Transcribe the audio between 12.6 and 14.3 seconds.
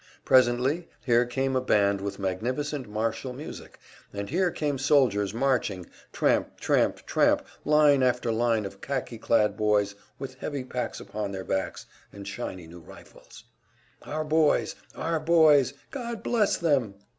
new rifles. Our